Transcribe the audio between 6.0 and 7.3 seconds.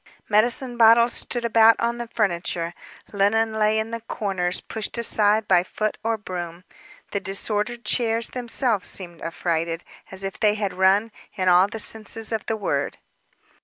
or broom. The